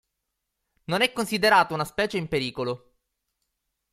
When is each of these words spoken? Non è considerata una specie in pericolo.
Non 0.85 1.03
è 1.03 1.13
considerata 1.13 1.75
una 1.75 1.85
specie 1.85 2.17
in 2.17 2.27
pericolo. 2.27 2.95